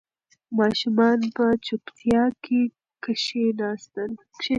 ماشومان 0.57 1.19
په 1.35 1.45
چوپتیا 1.65 2.23
کې 2.43 2.61
کښېناستل. 3.03 4.11